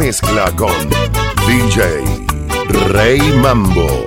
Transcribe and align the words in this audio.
la 0.00 0.06
mezcla 0.06 0.50
con 0.56 0.88
DJ 1.46 2.26
Rey 2.88 3.20
Mambo. 3.36 4.06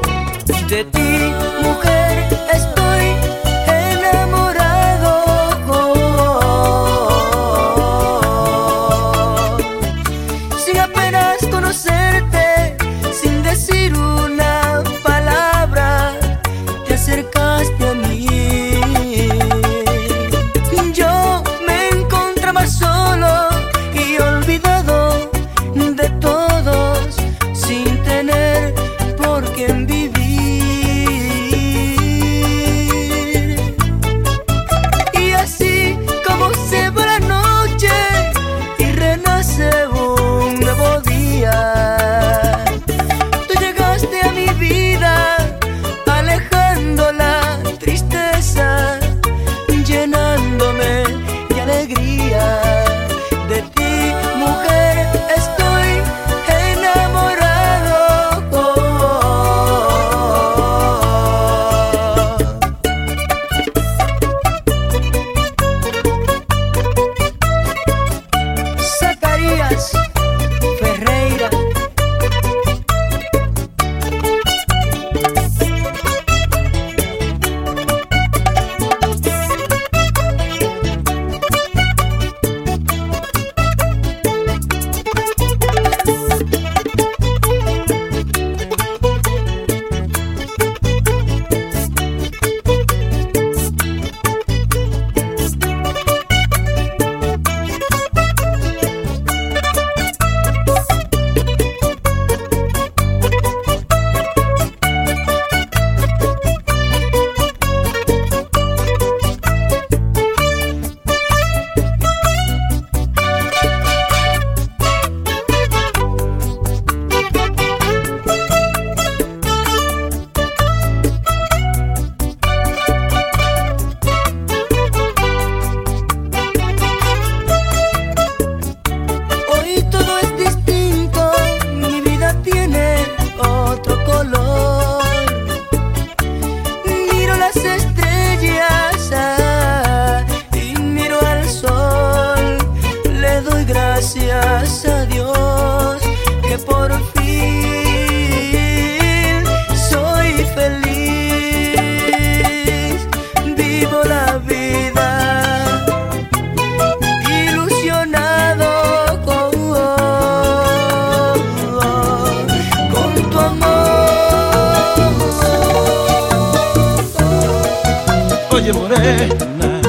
Morena, 168.71 169.81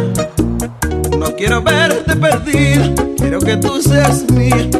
no 1.18 1.36
quiero 1.36 1.62
verte 1.62 2.16
perdida, 2.16 2.92
quiero 3.16 3.38
que 3.38 3.56
tú 3.56 3.80
seas 3.80 4.24
mía 4.32 4.73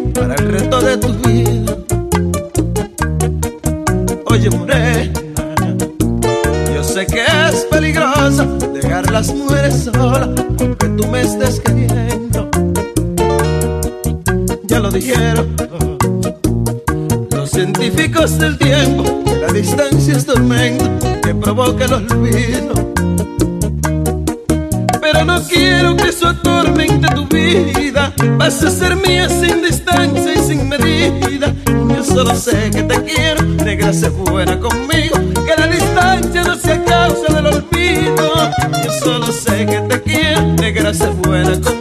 No 25.25 25.43
quiero 25.43 25.97
que 25.97 26.09
eso 26.09 26.29
atormente 26.29 27.09
tu 27.15 27.27
vida. 27.27 28.12
Vas 28.37 28.62
a 28.62 28.71
ser 28.71 28.95
mía 28.97 29.29
sin 29.29 29.62
distancia 29.62 30.35
y 30.35 30.39
sin 30.39 30.69
medida. 30.69 31.53
Yo 31.67 32.05
solo 32.05 32.35
sé 32.35 32.71
que 32.71 32.83
te 32.83 33.03
quiero, 33.05 33.43
negra, 33.43 33.93
sé 33.93 34.11
buena 34.11 34.59
conmigo. 34.61 35.17
Que 35.47 35.55
la 35.57 35.67
distancia 35.67 36.43
no 36.45 36.55
sea 36.57 36.85
causa 36.85 37.33
del 37.33 37.47
olvido. 37.47 38.51
Yo 38.85 38.93
solo 39.03 39.33
sé 39.33 39.67
que 39.67 39.81
te 39.89 40.03
quiero, 40.03 40.43
negra, 40.61 40.93
sé 40.93 41.07
buena 41.07 41.53
conmigo. 41.53 41.74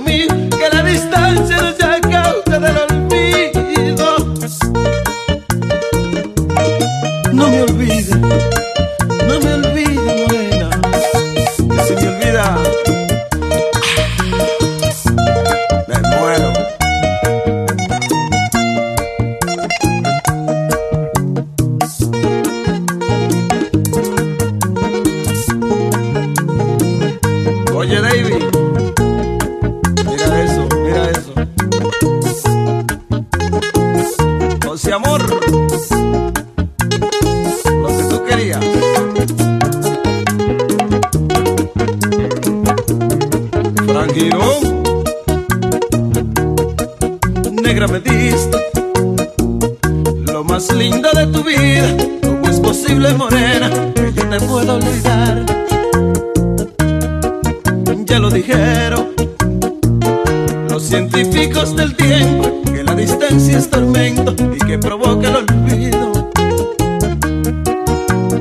Los 60.69 60.83
científicos 60.83 61.75
del 61.75 61.95
tiempo, 61.95 62.61
que 62.65 62.83
la 62.83 62.95
distancia 62.95 63.57
es 63.57 63.69
tormento 63.69 64.35
y 64.55 64.59
que 64.59 64.77
provoca 64.79 65.27
el 65.29 65.35
olvido. 65.35 66.31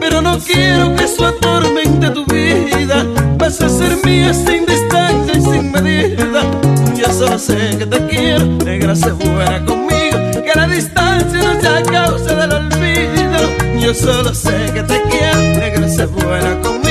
Pero 0.01 0.23
no 0.23 0.39
quiero 0.39 0.95
que 0.97 1.05
eso 1.05 1.27
atormente 1.27 2.11
tu 2.11 2.25
vida. 2.27 3.07
Vas 3.37 3.61
a 3.61 3.69
ser 3.69 3.97
mía 4.05 4.33
sin 4.33 4.65
distancia 4.67 5.37
y 5.37 5.41
sin 5.41 5.73
medida. 5.73 6.43
Yo 6.97 7.13
solo 7.13 7.39
sé 7.39 7.77
que 7.79 7.87
te 7.87 8.07
quiero, 8.07 8.45
negra, 8.65 8.97
sé 8.97 9.13
buena 9.13 9.65
conmigo. 9.65 10.19
Que 10.45 10.53
la 10.55 10.67
distancia 10.67 11.61
ya 11.63 11.83
causa 11.83 12.35
del 12.35 12.53
olvido. 12.53 12.83
Yo 13.81 13.95
solo 13.95 14.35
sé 14.35 14.71
que 14.73 14.83
te 14.83 15.03
quiero, 15.11 15.61
regresa 15.61 16.07
buena 16.07 16.61
conmigo, 16.61 16.82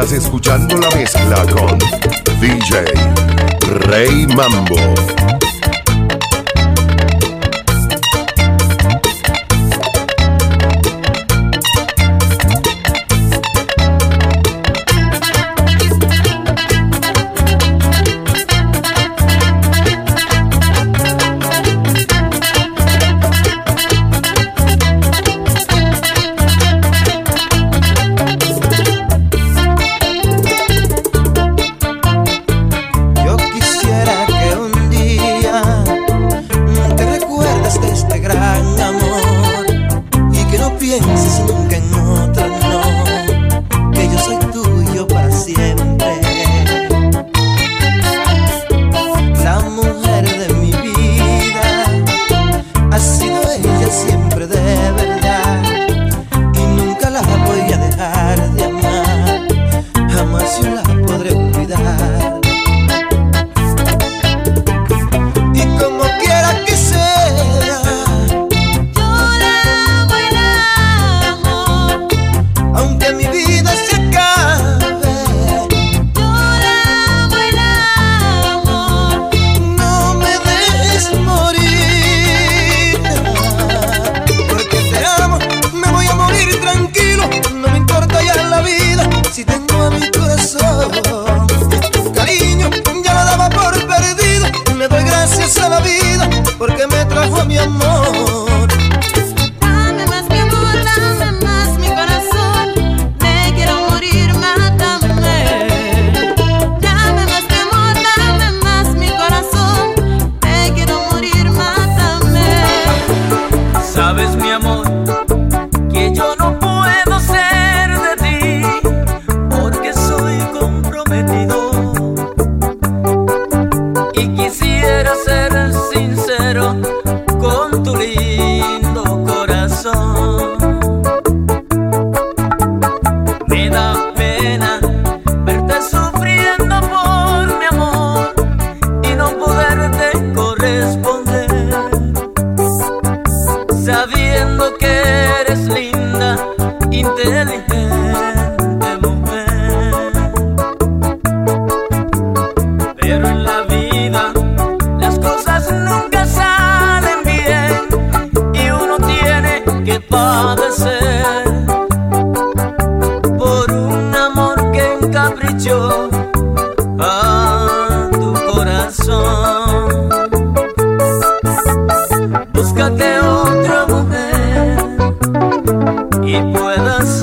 Estás 0.00 0.12
escuchando 0.12 0.76
la 0.78 0.88
mezcla 0.90 1.44
con 1.46 1.76
DJ 2.40 2.84
Rey 3.88 4.28
Mambo. 4.28 4.76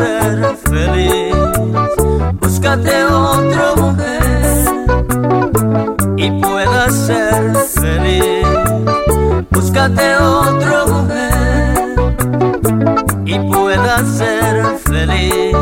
Ser 0.05 0.55
feliz. 0.69 1.35
Búscate 2.41 3.03
otra 3.05 3.75
mujer 3.77 4.65
y 6.17 6.31
puedas 6.41 6.93
ser 7.07 7.55
feliz. 7.81 8.47
Búscate 9.51 10.15
otra 10.17 10.85
mujer 10.85 11.73
y 13.25 13.39
puedas 13.39 14.07
ser 14.17 14.55
feliz. 14.89 15.55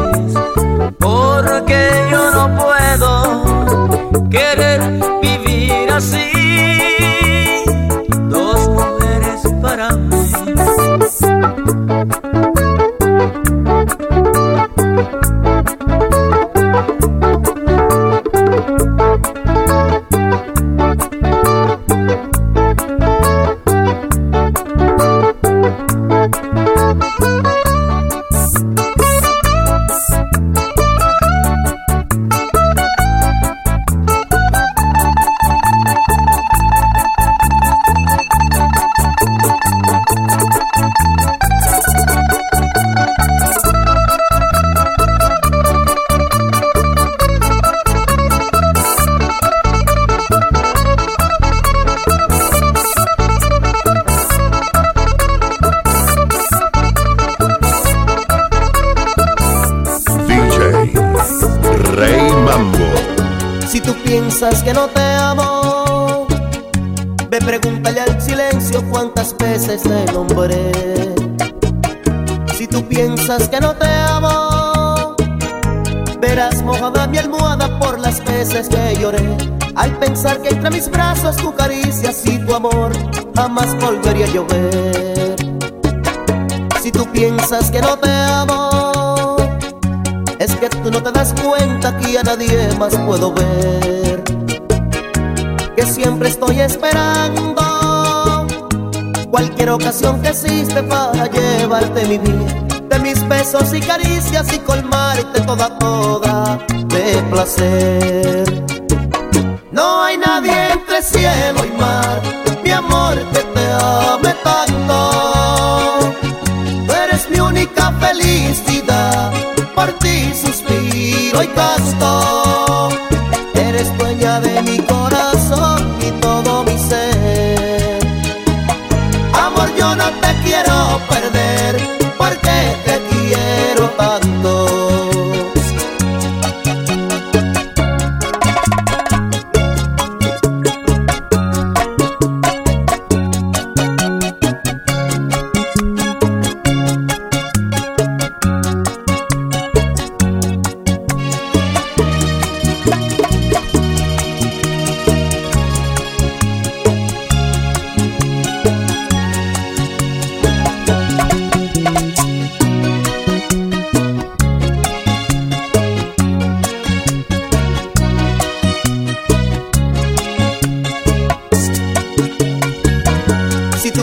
Porque 1.00 1.82
yo 2.12 2.32
no 2.32 2.44
puedo 2.58 3.10
querer 4.30 4.82
vivir 5.22 5.92
así. 5.92 6.32
Tú 63.84 63.94
piensas 64.04 64.64
que 64.64 64.74
no 64.74 64.88
te 64.88 65.02
amo, 65.02 66.26
ve 67.30 67.40
pregúntale 67.40 68.02
al 68.02 68.22
silencio 68.22 68.82
cuántas 68.90 69.36
veces 69.38 69.84
te 69.84 70.12
nombré. 70.12 70.72
Si 72.56 72.68
tú 72.68 72.88
piensas 72.88 73.50
que 73.50 73.60
no 73.60 73.74
te 73.76 73.88
amo, 73.88 75.16
verás 76.20 76.62
mojada 76.64 77.08
mi 77.08 77.18
almohada 77.18 77.80
por 77.80 78.00
las 78.00 78.24
veces 78.24 78.70
que 78.70 78.96
lloré. 79.00 79.38
Al 79.76 79.92
pensar 79.98 80.42
que 80.42 80.50
entre 80.50 80.70
mis 80.70 80.90
brazos 80.90 81.36
tu 81.38 81.54
caricias 81.54 82.26
y 82.26 82.38
tu 82.40 82.56
amor 82.56 82.92
jamás 83.36 83.76
volvería 83.80 84.26
a 84.26 84.30
llover. 84.30 85.36
Si 86.82 86.92
tú 86.92 87.06
piensas 87.12 87.72
que 87.72 87.82
no 87.82 87.98
te 87.98 88.10
amo, 88.10 88.73
no 90.94 91.02
te 91.02 91.12
das 91.12 91.34
cuenta 91.34 91.98
que 91.98 92.20
a 92.20 92.24
nadie 92.24 92.70
más 92.78 92.96
puedo 92.98 93.34
ver. 93.34 94.24
Que 95.76 95.86
siempre 95.86 96.30
estoy 96.30 96.60
esperando 96.62 98.46
cualquier 99.32 99.72
ocasión 99.72 100.22
que 100.22 100.30
existe 100.30 100.84
para 100.84 101.26
llevarte 101.28 102.06
mi 102.06 102.20
vida. 102.20 102.54
De 102.90 103.00
mis 103.00 103.28
besos 103.28 103.74
y 103.74 103.80
caricias 103.82 104.54
y 104.54 104.60
colmarte 104.60 105.42
toda, 105.42 105.80
toda 105.80 106.60
de 106.68 107.24
placer. 107.32 108.64
No 109.72 110.04
hay 110.04 110.18
nadie 110.18 110.74
entre 110.74 111.02
cielo 111.02 111.66
y 111.66 111.82
mar, 111.82 112.22
mi 112.64 112.70
amor, 112.70 113.16
que 113.34 113.40
te 113.40 113.72
ame 113.82 114.23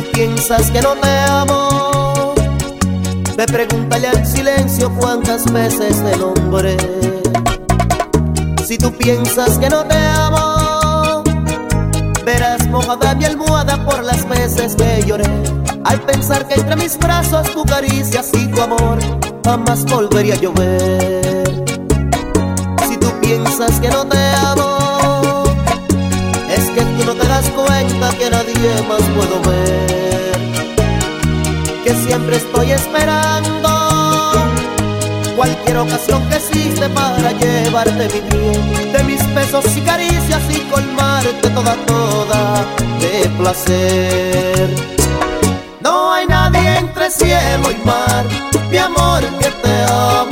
tú 0.00 0.11
piensas 0.12 0.71
que 0.71 0.80
no 0.80 0.95
te 0.95 1.09
amo, 1.28 2.35
ve 3.37 3.47
pregúntale 3.47 4.09
al 4.09 4.26
silencio 4.26 4.90
cuántas 4.99 5.50
veces 5.52 6.02
te 6.02 6.16
nombré. 6.16 6.76
Si 8.66 8.78
tú 8.78 8.92
piensas 8.92 9.59
que 9.59 9.69
no 9.69 9.85
te 9.85 9.97
amo, 9.97 11.23
verás 12.25 12.66
mojada 12.69 13.14
mi 13.14 13.25
almohada 13.25 13.85
por 13.85 14.04
las 14.04 14.28
veces 14.28 14.76
que 14.76 15.02
lloré. 15.07 15.26
Al 15.85 16.00
pensar 16.02 16.47
que 16.47 16.54
entre 16.54 16.76
mis 16.76 16.97
brazos 16.99 17.50
tu 17.52 17.64
caricias 17.64 18.30
y 18.35 18.47
tu 18.47 18.61
amor 18.61 18.99
jamás 19.45 19.85
volvería 19.85 20.35
a 20.35 20.38
llover. 20.38 21.64
Si 22.88 22.97
tú 22.97 23.09
piensas 23.21 23.80
que 23.80 23.88
no 23.88 24.07
te 24.07 24.19
amo, 24.19 24.69
que 27.88 28.30
nadie 28.30 28.82
más 28.88 29.00
puedo 29.16 29.40
ver. 29.40 30.38
Que 31.84 31.94
siempre 31.94 32.37
estoy 32.37 32.72
esperando 32.72 33.68
cualquier 35.34 35.78
ocasión 35.78 36.22
que 36.28 36.37
existe 36.37 36.88
para 36.90 37.32
llevarte 37.32 38.08
mi 38.12 38.20
bien. 38.37 38.92
De 38.92 39.02
mis 39.04 39.34
besos 39.34 39.64
y 39.76 39.80
caricias 39.80 40.42
y 40.50 40.58
colmarte 40.70 41.49
toda, 41.50 41.75
toda 41.87 42.66
de 43.00 43.28
placer. 43.38 44.68
No 45.80 46.12
hay 46.12 46.26
nadie 46.26 46.76
entre 46.76 47.10
cielo 47.10 47.70
y 47.70 47.87
mar, 47.87 48.26
mi 48.70 48.76
amor, 48.76 49.22
que 49.40 49.50
te 49.62 49.84
ame 49.88 50.29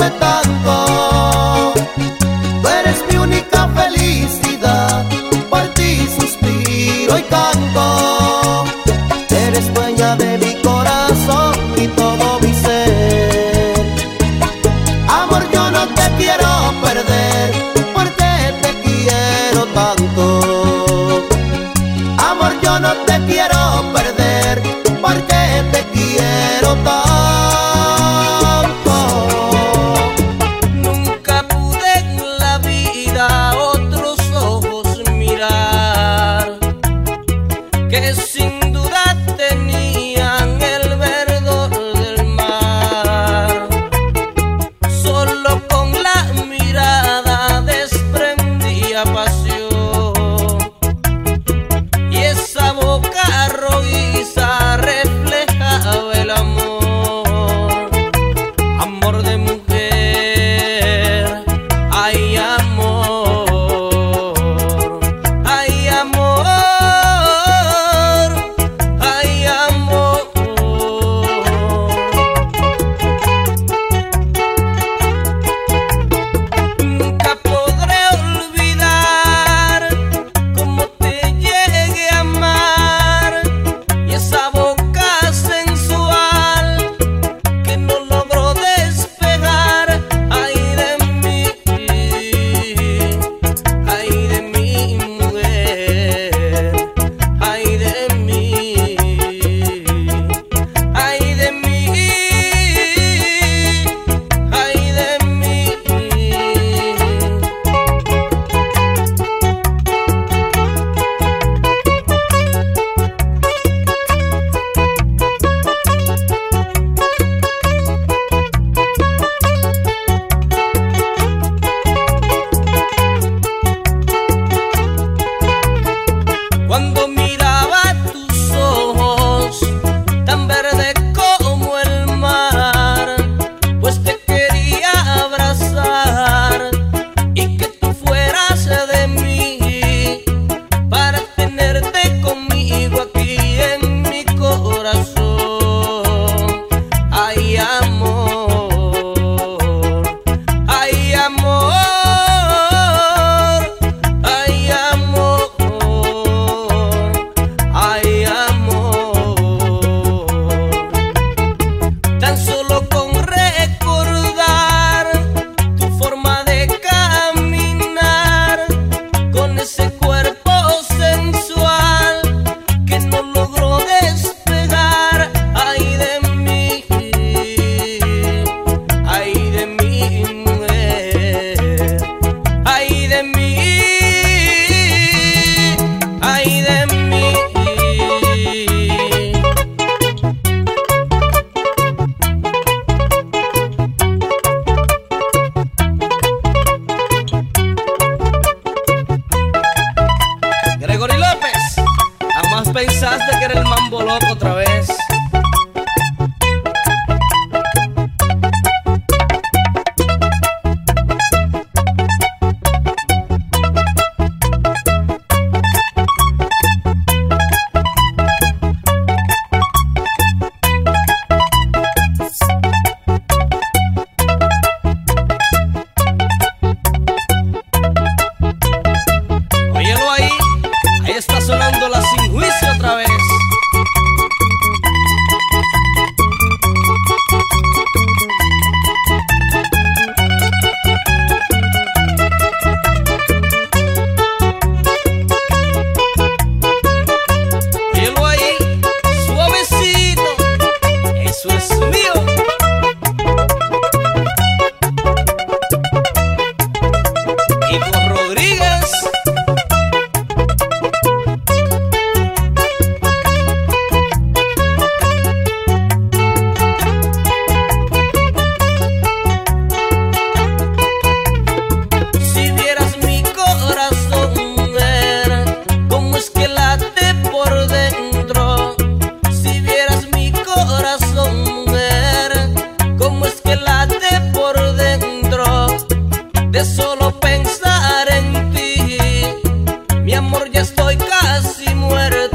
casi 290.99 291.75
muerto. 291.75 292.28